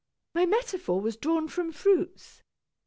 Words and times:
My 0.33 0.47
metaphor 0.47 0.99
was 0.99 1.15
drawn 1.15 1.47
from 1.47 1.71
fruits. 1.71 2.41